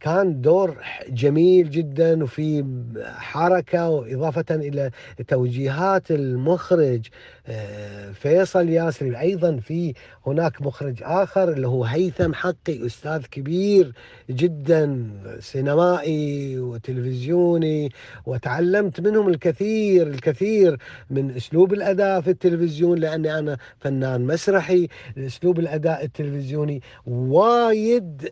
كان 0.00 0.40
دور 0.40 0.76
جميل 1.08 1.70
جدا 1.70 2.24
وفي 2.24 2.64
حركة 3.06 3.88
وإضافة 3.90 4.44
إلى 4.50 4.90
توجيهات 5.28 6.10
المخرج 6.10 7.06
آه، 7.46 8.12
فيصل 8.12 8.68
ياسري 8.68 9.20
أيضا 9.20 9.56
في 9.56 9.94
هناك 10.26 10.62
مخرج 10.62 11.02
آخر 11.02 11.52
اللي 11.52 11.68
هو 11.68 11.84
هيثم 11.84 12.34
حقي 12.34 12.86
أستاذ 12.86 13.22
كبير 13.22 13.92
جدا 14.30 15.06
سينمائي 15.40 16.58
وتلفزيوني 16.58 17.90
وتعلمت 18.26 19.00
منهم 19.00 19.28
الكثير 19.28 20.06
الكثير 20.06 20.78
من 21.10 21.30
أسلوب 21.36 21.72
الأداء 21.72 22.20
في 22.20 22.30
التلفزيون 22.30 22.98
لأني 22.98 23.38
أنا 23.38 23.56
فنان 23.80 24.26
مسرحي. 24.26 24.88
أسلوب 25.18 25.58
الأداء 25.58 26.04
التلفزيوني 26.04 26.80
وايد 27.06 28.28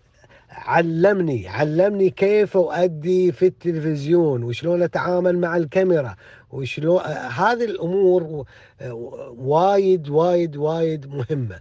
علمني 0.54 1.48
علمني 1.48 2.10
كيف 2.10 2.56
أؤدي 2.56 3.32
في 3.32 3.46
التلفزيون 3.46 4.42
وشلون 4.42 4.82
أتعامل 4.82 5.38
مع 5.38 5.56
الكاميرا 5.56 6.16
وشلون 6.50 7.00
هذه 7.36 7.64
الأمور 7.64 8.44
وايد 9.36 10.08
وايد 10.08 10.56
وايد 10.56 11.06
مهمة. 11.06 11.60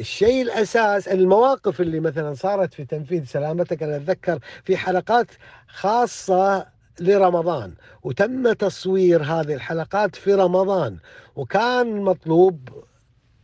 الشيء 0.00 0.42
الأساس 0.42 1.08
المواقف 1.08 1.80
اللي 1.80 2.00
مثلا 2.00 2.34
صارت 2.34 2.74
في 2.74 2.84
تنفيذ 2.84 3.24
سلامتك 3.24 3.82
أنا 3.82 3.96
أتذكر 3.96 4.38
في 4.64 4.76
حلقات 4.76 5.26
خاصة 5.68 6.66
لرمضان 7.00 7.74
وتم 8.02 8.52
تصوير 8.52 9.22
هذه 9.22 9.54
الحلقات 9.54 10.16
في 10.16 10.34
رمضان 10.34 10.98
وكان 11.36 12.00
مطلوب 12.02 12.68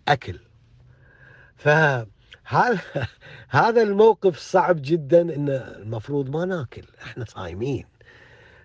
أكل. 0.08 0.38
ف 1.56 1.68
هذا 3.48 3.82
الموقف 3.82 4.38
صعب 4.38 4.76
جدا 4.82 5.20
إن 5.20 5.48
المفروض 5.48 6.30
ما 6.30 6.44
ناكل. 6.44 6.84
إحنا 7.02 7.24
صايمين. 7.24 7.84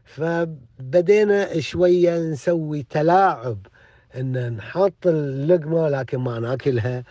فبدينا 0.03 1.59
شوية 1.59 2.19
نسوي 2.19 2.83
تلاعب 2.83 3.67
إن 4.15 4.53
نحط 4.53 5.07
اللقمة 5.07 5.89
لكن 5.89 6.17
ما 6.17 6.39
ناكلها. 6.39 7.03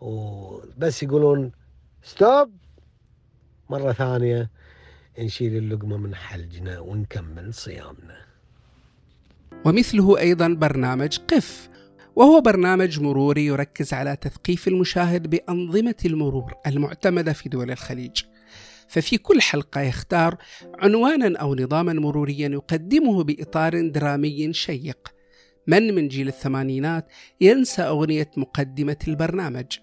وبس 0.00 1.02
يقولون 1.02 1.52
stop 2.02 2.50
مرة 3.70 3.92
ثانية 3.92 4.50
نشيل 5.18 5.56
اللقمة 5.56 5.96
من 5.96 6.14
حلجنا 6.14 6.80
ونكمل 6.80 7.54
صيامنا. 7.54 8.16
ومثله 9.64 10.18
أيضا 10.18 10.48
برنامج 10.48 11.18
قف. 11.18 11.71
وهو 12.16 12.40
برنامج 12.40 13.00
مروري 13.00 13.46
يركز 13.46 13.92
على 13.94 14.16
تثقيف 14.16 14.68
المشاهد 14.68 15.30
بأنظمة 15.30 15.94
المرور 16.04 16.54
المعتمدة 16.66 17.32
في 17.32 17.48
دول 17.48 17.70
الخليج. 17.70 18.22
ففي 18.88 19.18
كل 19.18 19.40
حلقة 19.40 19.80
يختار 19.80 20.36
عنوانا 20.78 21.38
أو 21.38 21.54
نظاما 21.54 21.92
مروريا 21.92 22.48
يقدمه 22.48 23.24
بإطار 23.24 23.88
درامي 23.88 24.52
شيق. 24.52 25.08
من 25.66 25.94
من 25.94 26.08
جيل 26.08 26.28
الثمانينات 26.28 27.08
ينسى 27.40 27.82
أغنية 27.82 28.30
مقدمة 28.36 28.96
البرنامج. 29.08 29.78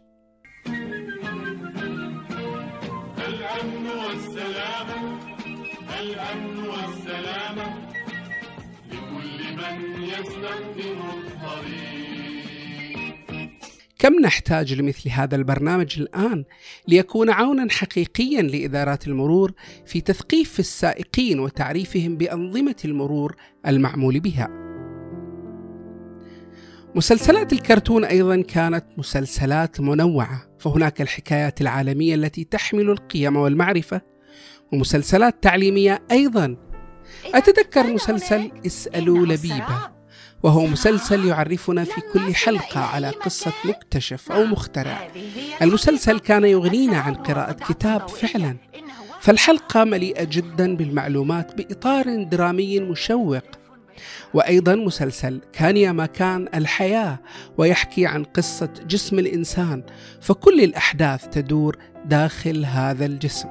يستخدم 10.20 11.00
الطريق 11.10 11.99
كم 14.00 14.20
نحتاج 14.20 14.74
لمثل 14.74 15.10
هذا 15.10 15.36
البرنامج 15.36 16.00
الآن 16.00 16.46
ليكون 16.88 17.30
عونا 17.30 17.68
حقيقيا 17.72 18.42
لإدارات 18.42 19.08
المرور 19.08 19.52
في 19.86 20.02
تثقيف 20.02 20.60
السائقين 20.60 21.40
وتعريفهم 21.40 22.18
بأنظمة 22.18 22.76
المرور 22.86 23.36
المعمول 23.68 24.20
بها. 24.20 24.50
مسلسلات 26.96 27.54
الكرتون 27.54 28.06
أيضا 28.06 28.42
كانت 28.42 28.86
مسلسلات 28.98 29.82
منوعة، 29.82 30.50
فهناك 30.60 31.02
الحكايات 31.02 31.62
العالمية 31.62 32.16
التي 32.16 32.44
تحمل 32.44 32.90
القيم 32.90 33.36
والمعرفة، 33.36 34.02
ومسلسلات 34.74 35.44
تعليمية 35.44 36.02
أيضا. 36.12 36.58
أتذكر 37.34 37.94
مسلسل 37.94 38.52
اسألوا 38.66 39.26
لبيبة 39.26 39.99
وهو 40.44 40.66
مسلسل 40.66 41.26
يعرفنا 41.26 41.84
في 41.84 42.02
كل 42.14 42.36
حلقة 42.36 42.80
على 42.80 43.10
قصة 43.10 43.54
مكتشف 43.66 44.32
أو 44.32 44.44
مخترع. 44.44 45.08
المسلسل 45.62 46.20
كان 46.20 46.44
يغنينا 46.44 46.98
عن 46.98 47.14
قراءة 47.14 47.52
كتاب 47.52 48.10
فعلا. 48.10 48.58
فالحلقة 49.22 49.84
مليئة 49.84 50.24
جدا 50.24 50.76
بالمعلومات 50.76 51.58
بإطار 51.58 52.24
درامي 52.24 52.80
مشوق. 52.80 53.44
وأيضا 54.34 54.76
مسلسل 54.76 55.42
كان 55.54 55.78
يا 55.78 55.92
ما 55.92 56.06
كان 56.06 56.48
الحياة 56.56 57.20
ويحكي 57.58 58.06
عن 58.08 58.24
قصة 58.24 58.70
جسم 58.88 59.20
الإنسان 59.20 59.84
فكل 60.22 60.64
الأحداث 60.64 61.28
تدور 61.28 61.78
داخل 62.06 62.66
هذا 62.66 63.06
الجسم. 63.06 63.50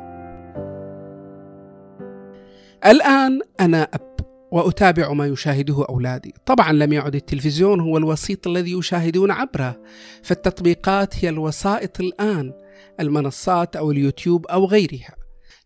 الآن 2.87 3.41
أنا 3.61 3.83
أب 3.83 4.28
وأتابع 4.53 5.13
ما 5.13 5.27
يشاهده 5.27 5.85
أولادي. 5.89 6.35
طبعا 6.47 6.73
لم 6.73 6.93
يعد 6.93 7.15
التلفزيون 7.15 7.81
هو 7.81 7.97
الوسيط 7.99 8.47
الذي 8.47 8.73
يشاهدون 8.73 9.31
عبره 9.31 9.81
فالتطبيقات 10.23 11.25
هي 11.25 11.29
الوسائط 11.29 12.01
الآن 12.01 12.53
المنصات 13.01 13.77
أو 13.77 13.91
اليوتيوب 13.91 14.47
أو 14.47 14.65
غيرها. 14.65 15.15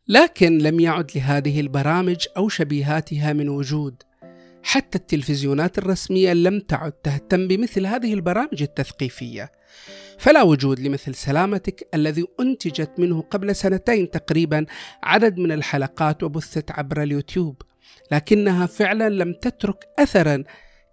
لكن 0.08 0.58
لم 0.58 0.80
يعد 0.80 1.10
لهذه 1.16 1.60
البرامج 1.60 2.26
أو 2.36 2.48
شبيهاتها 2.48 3.32
من 3.32 3.48
وجود. 3.48 4.02
حتى 4.62 4.98
التلفزيونات 4.98 5.78
الرسمية 5.78 6.32
لم 6.32 6.60
تعد 6.60 6.92
تهتم 6.92 7.48
بمثل 7.48 7.86
هذه 7.86 8.14
البرامج 8.14 8.62
التثقيفية. 8.62 9.52
فلا 10.18 10.42
وجود 10.42 10.80
لمثل 10.80 11.14
سلامتك 11.14 11.88
الذي 11.94 12.26
أنتجت 12.40 12.90
منه 12.98 13.20
قبل 13.20 13.56
سنتين 13.56 14.10
تقريبا 14.10 14.66
عدد 15.02 15.38
من 15.38 15.52
الحلقات 15.52 16.22
وبثت 16.22 16.70
عبر 16.70 17.02
اليوتيوب. 17.02 17.62
لكنها 18.12 18.66
فعلا 18.66 19.08
لم 19.08 19.32
تترك 19.32 19.84
أثرا 19.98 20.44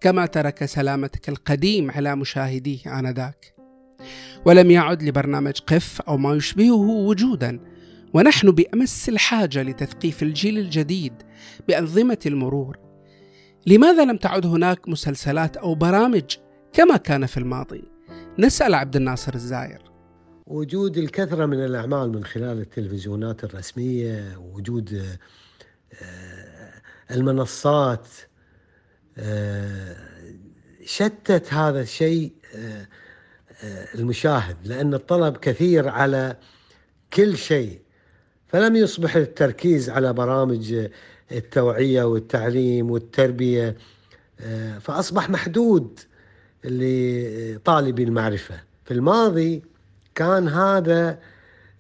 كما 0.01 0.25
ترك 0.25 0.65
سلامتك 0.65 1.29
القديم 1.29 1.91
على 1.91 2.15
مشاهديه 2.15 2.99
آنذاك. 2.99 3.55
ولم 4.45 4.71
يعد 4.71 5.03
لبرنامج 5.03 5.59
قف 5.59 6.01
أو 6.01 6.17
ما 6.17 6.35
يشبهه 6.35 6.89
وجودا 6.89 7.59
ونحن 8.13 8.51
بأمس 8.51 9.09
الحاجة 9.09 9.63
لتثقيف 9.63 10.23
الجيل 10.23 10.57
الجديد 10.57 11.13
بأنظمة 11.67 12.19
المرور. 12.25 12.77
لماذا 13.67 14.05
لم 14.05 14.17
تعد 14.17 14.45
هناك 14.45 14.89
مسلسلات 14.89 15.57
أو 15.57 15.75
برامج 15.75 16.23
كما 16.73 16.97
كان 16.97 17.25
في 17.25 17.37
الماضي؟ 17.37 17.83
نسأل 18.39 18.73
عبد 18.73 18.95
الناصر 18.95 19.33
الزاير. 19.33 19.81
وجود 20.47 20.97
الكثرة 20.97 21.45
من 21.45 21.65
الأعمال 21.65 22.11
من 22.11 22.23
خلال 22.23 22.59
التلفزيونات 22.59 23.43
الرسمية 23.43 24.37
وجود 24.37 24.93
آه، 24.93 26.38
المنصات 27.11 28.07
آه، 29.17 29.95
شتت 30.85 31.53
هذا 31.53 31.81
الشيء 31.81 32.33
آه، 32.55 32.87
المشاهد 33.95 34.57
لأن 34.63 34.93
الطلب 34.93 35.37
كثير 35.37 35.89
على 35.89 36.35
كل 37.13 37.37
شيء. 37.37 37.79
فلم 38.47 38.75
يصبح 38.75 39.15
التركيز 39.15 39.89
على 39.89 40.13
برامج 40.13 40.87
التوعية 41.31 42.03
والتعليم 42.03 42.91
والتربية 42.91 43.75
فأصبح 44.81 45.29
محدود 45.29 45.99
لطالبي 46.63 48.03
المعرفة. 48.03 48.61
في 48.85 48.93
الماضي 48.93 49.63
كان 50.15 50.47
هذا 50.47 51.19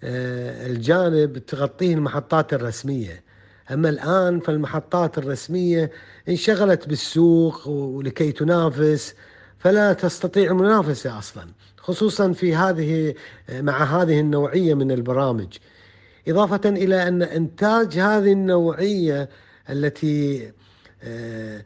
آه، 0.03 0.67
الجانب 0.67 1.37
تغطيه 1.37 1.93
المحطات 1.93 2.53
الرسمية. 2.53 3.23
أما 3.71 3.89
الآن 3.89 4.39
فالمحطات 4.39 5.17
الرسمية 5.17 5.91
انشغلت 6.29 6.87
بالسوق 6.87 7.67
ولكي 7.67 8.31
تنافس 8.31 9.15
فلا 9.59 9.93
تستطيع 9.93 10.51
المنافسة 10.51 11.19
أصلا 11.19 11.47
خصوصا 11.77 12.31
في 12.31 12.55
هذه 12.55 13.13
مع 13.49 13.83
هذه 13.83 14.19
النوعية 14.19 14.73
من 14.73 14.91
البرامج. 14.91 15.57
إضافة 16.27 16.69
إلى 16.69 17.07
أن 17.07 17.21
إنتاج 17.21 17.97
هذه 17.97 18.31
النوعية 18.31 19.29
التي 19.69 20.51
آه، 21.03 21.63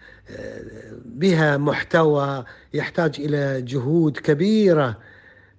بها 1.06 1.58
محتوى 1.58 2.46
يحتاج 2.74 3.16
إلى 3.20 3.62
جهود 3.62 4.18
كبيرة 4.18 4.98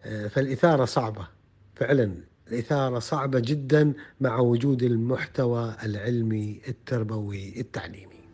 آه، 0.04 0.26
فالإثارة 0.28 0.84
صعبة 0.84 1.28
فعلا. 1.74 2.14
الإثارة 2.48 2.98
صعبة 2.98 3.40
جدا 3.40 3.92
مع 4.20 4.38
وجود 4.38 4.82
المحتوى 4.82 5.76
العلمي 5.84 6.60
التربوي 6.68 7.60
التعليمي. 7.60 8.24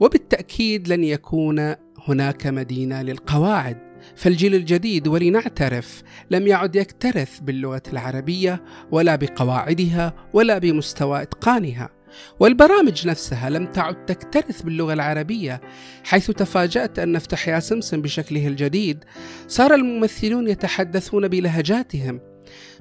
وبالتأكيد 0.00 0.88
لن 0.88 1.04
يكون 1.04 1.74
هناك 2.08 2.46
مدينة 2.46 3.02
للقواعد 3.02 3.78
فالجيل 4.16 4.54
الجديد 4.54 5.08
ولنعترف 5.08 6.02
لم 6.30 6.46
يعد 6.46 6.76
يكترث 6.76 7.40
باللغة 7.40 7.82
العربية 7.92 8.64
ولا 8.90 9.16
بقواعدها 9.16 10.14
ولا 10.32 10.58
بمستوى 10.58 11.22
إتقانها 11.22 11.95
والبرامج 12.40 13.08
نفسها 13.08 13.50
لم 13.50 13.66
تعد 13.66 14.06
تكترث 14.06 14.62
باللغة 14.62 14.92
العربية 14.92 15.60
حيث 16.04 16.30
تفاجأت 16.30 16.98
أن 16.98 17.16
افتح 17.16 17.48
يا 17.48 17.60
سمسم 17.60 18.02
بشكله 18.02 18.46
الجديد 18.46 19.04
صار 19.48 19.74
الممثلون 19.74 20.48
يتحدثون 20.48 21.28
بلهجاتهم. 21.28 22.20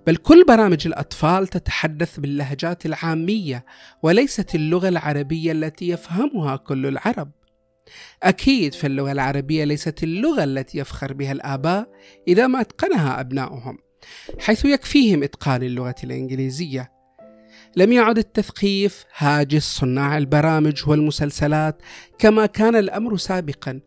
بل 0.08 0.16
كل 0.16 0.46
برامج 0.48 0.88
الأطفال 0.88 1.48
تتحدث 1.48 2.20
باللهجات 2.20 2.86
العامية 2.86 3.66
وليست 4.04 4.56
اللغة 4.56 4.90
العربية 4.90 5.52
التي 5.52 5.90
يفهمها 5.90 6.56
كل 6.56 6.86
العرب. 6.86 7.32
أكيد 8.24 8.74
فاللغة 8.74 9.12
العربية 9.12 9.64
ليست 9.64 10.04
اللغة 10.04 10.44
التي 10.44 10.78
يفخر 10.78 11.14
بها 11.14 11.32
الآباء 11.32 11.90
إذا 12.28 12.48
ما 12.48 12.62
أتقنها 12.62 13.20
أبناؤهم 13.20 13.78
حيث 14.40 14.66
يكفيهم 14.66 15.24
إتقان 15.24 15.64
اللغة 15.64 15.96
الإنجليزية. 16.04 16.95
لم 17.78 17.92
يعد 17.92 18.18
التثقيف 18.18 19.06
هاجس 19.18 19.64
صناع 19.64 20.18
البرامج 20.18 20.90
والمسلسلات 20.90 21.82
كما 22.20 22.46
كان 22.46 22.76
الأمر 22.76 23.18
سابقا. 23.18 23.80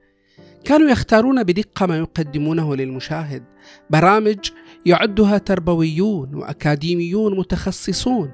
كانوا 0.65 0.91
يختارون 0.91 1.43
بدقة 1.43 1.87
ما 1.87 1.99
يقدمونه 1.99 2.77
للمشاهد. 2.77 3.45
برامج 3.91 4.39
يعدها 4.87 5.39
تربويون 5.39 6.35
وأكاديميون 6.35 7.39
متخصصون. 7.39 8.33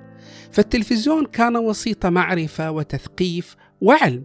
فالتلفزيون 0.50 1.26
كان 1.26 1.56
وسيط 1.56 2.06
معرفة 2.06 2.70
وتثقيف 2.70 3.56
وعلم 3.80 4.24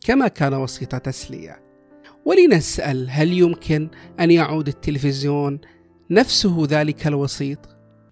كما 0.00 0.28
كان 0.28 0.54
وسيط 0.54 0.94
تسلية. 0.96 1.62
ولنسأل 2.24 3.06
هل 3.10 3.32
يمكن 3.32 3.88
أن 4.20 4.30
يعود 4.30 4.68
التلفزيون 4.68 5.60
نفسه 6.10 6.66
ذلك 6.68 7.06
الوسيط؟ 7.06 7.58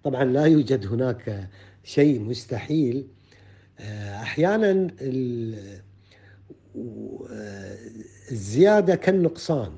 طبعا 0.04 0.24
لا 0.24 0.44
يوجد 0.44 0.86
هناك 0.86 1.48
شيء 1.88 2.20
مستحيل. 2.20 3.06
آه، 3.80 4.16
أحيانا 4.22 4.88
آه، 5.02 5.80
الزيادة 8.30 8.94
كالنقصان. 8.94 9.72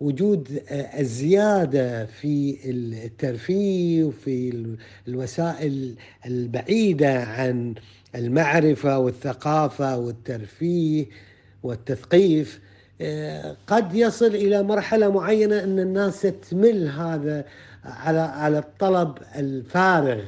وجود 0.00 0.62
آه، 0.68 1.00
الزيادة 1.00 2.06
في 2.06 2.58
الترفيه 2.64 4.04
وفي 4.04 4.76
الوسائل 5.08 5.94
البعيدة 6.26 7.22
عن 7.24 7.74
المعرفة 8.14 8.98
والثقافة 8.98 9.98
والترفيه 9.98 11.06
والتثقيف 11.62 12.60
قد 13.66 13.94
يصل 13.94 14.26
إلى 14.26 14.62
مرحلة 14.62 15.12
معينة 15.12 15.64
أن 15.64 15.78
الناس 15.78 16.20
تمل 16.50 16.88
هذا 16.88 17.44
على 17.84 18.20
على 18.20 18.58
الطلب 18.58 19.18
الفارغ. 19.36 20.22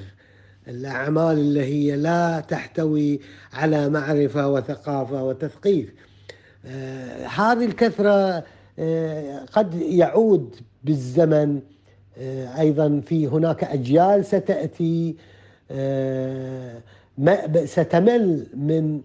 الأعمال 0.68 1.38
اللي 1.38 1.64
هي 1.64 1.96
لا 1.96 2.40
تحتوي 2.40 3.20
على 3.52 3.88
معرفة 3.88 4.48
وثقافة 4.48 5.22
وتثقيف. 5.24 5.92
آه 6.66 7.26
هذه 7.26 7.64
الكثرة 7.64 8.44
آه 8.78 9.44
قد 9.52 9.74
يعود 9.74 10.56
بالزمن. 10.84 11.60
آه 12.18 12.60
أيضا 12.60 13.02
في 13.06 13.26
هناك 13.26 13.64
أجيال 13.64 14.24
ستأتي. 14.24 15.16
ستمل 17.64 18.46
من 18.56 19.00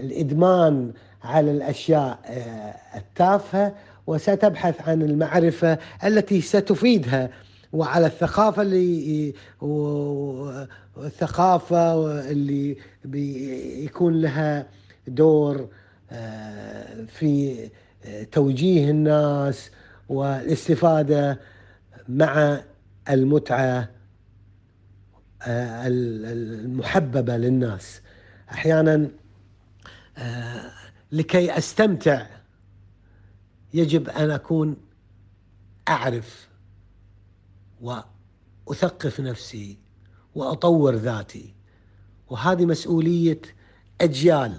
الإدمان 0.00 0.92
على 1.24 1.50
الأشياء 1.50 2.18
التافهة 2.96 3.74
وستبحث 4.06 4.88
عن 4.88 5.02
المعرفة 5.02 5.78
التي 6.04 6.40
ستفيدها. 6.40 7.30
وعلى 7.72 8.06
الثقافة 8.06 8.62
اللي 8.62 9.34
والثقافة 10.96 12.20
اللي 12.30 12.76
بيكون 13.04 14.20
لها 14.20 14.66
دور 15.08 15.68
آه، 16.10 17.04
في 17.04 17.70
توجيه 18.32 18.90
الناس 18.90 19.70
والاستفادة 20.08 21.40
مع 22.08 22.60
المتعة 23.10 23.88
آه، 25.42 25.86
المحببة 25.86 27.36
للناس. 27.36 28.00
أحيانا 28.50 29.08
آه، 30.18 30.70
لكي 31.12 31.58
أستمتع 31.58 32.26
يجب 33.74 34.08
أن 34.08 34.30
أكون 34.30 34.76
أعرف 35.88 36.48
وأثقف 37.82 39.20
نفسي 39.20 39.78
وأطور 40.34 40.94
ذاتي. 40.94 41.54
وهذه 42.30 42.64
مسؤولية 42.64 43.40
أجيال. 44.00 44.58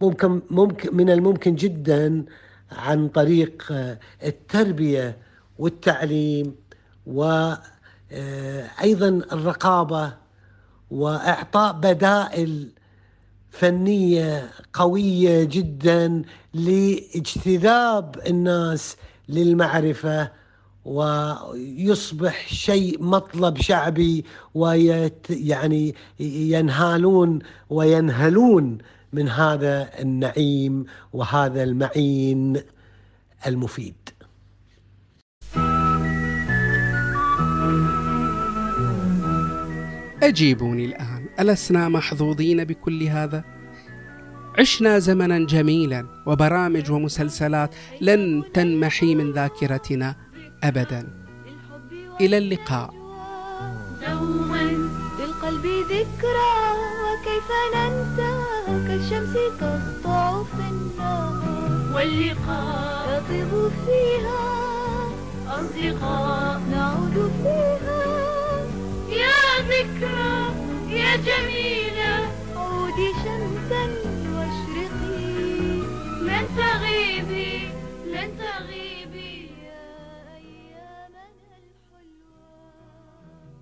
ممكن 0.00 0.42
ممكن 0.50 0.96
من 0.96 1.10
الممكن 1.10 1.54
جدا 1.54 2.24
عن 2.72 3.08
طريق 3.08 3.72
التربية 4.22 5.18
والتعليم 5.58 6.54
وأيضا 7.06 7.58
الرقابة 9.08 10.12
وإعطاء 10.90 11.72
بدائل 11.72 12.68
فنية 13.50 14.50
قوية 14.72 15.44
جدا 15.44 16.22
لاجتذاب 16.54 18.20
الناس 18.26 18.96
للمعرفة 19.28 20.30
ويصبح 20.88 22.48
شيء 22.48 23.02
مطلب 23.02 23.60
شعبي 23.60 24.24
ويت 24.54 25.26
يعني 25.30 25.94
ينهالون 26.20 27.38
وينهلون 27.70 28.78
من 29.12 29.28
هذا 29.28 29.90
النعيم 30.00 30.84
وهذا 31.12 31.62
المعين 31.62 32.60
المفيد. 33.46 33.94
أجيبوني 40.22 40.84
الآن. 40.84 41.28
ألسنا 41.40 41.88
محظوظين 41.88 42.64
بكل 42.64 43.02
هذا؟ 43.02 43.44
عشنا 44.58 44.98
زمنا 44.98 45.46
جميلا 45.46 46.06
وبرامج 46.26 46.90
ومسلسلات 46.90 47.74
لن 48.00 48.42
تنمحي 48.54 49.14
من 49.14 49.32
ذاكرتنا. 49.32 50.27
أبدا. 50.64 51.08
إلى 52.20 52.38
اللقاء. 52.38 52.90
دوما 54.00 54.62
للقلب 55.18 55.66
ذكرى 55.66 56.54
وكيف 57.02 57.48
ننسى 57.74 58.32
كالشمس 58.88 59.34
تسطع 59.60 60.42
في 60.42 60.64
النار 60.70 61.42
واللقاء. 61.94 63.08
يطيب 63.08 63.52
فيها 63.86 64.42
أصدقاء 65.48 66.60
نعود 66.70 67.32
فيها. 67.42 68.02
يا 69.08 69.40
ذكرى 69.68 70.34
يا 70.88 71.16
جميلة. 71.16 72.14
عودي 72.56 73.10
شمسا 73.24 73.84
واشرقي. 74.34 75.34
لن 76.22 76.46
تغيبي 76.56 77.70
لن 78.06 78.30
تغيبي. 78.38 78.57